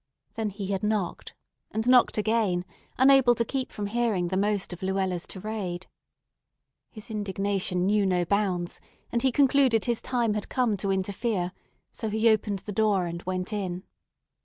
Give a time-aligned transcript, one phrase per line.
[0.33, 1.35] Then he had knocked,
[1.69, 2.65] and knocked again,
[2.97, 5.85] unable to keep from hearing the most of Luella's tirade.
[6.89, 11.51] His indignation knew no bounds, and he concluded his time had come to interfere;
[11.91, 13.83] so he opened the door, and went in.